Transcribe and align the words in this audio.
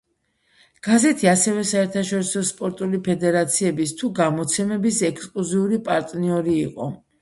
გაზეთი 0.87 1.29
ასევე 1.31 1.65
საერთაშორისო 1.73 2.43
სპორტული 2.53 3.03
ფედერაციების 3.11 3.95
თუ 4.03 4.13
გამოცემების 4.25 5.03
ექსკლუზიური 5.13 5.85
პარტნიორი 5.93 6.63
იყო. 6.69 6.95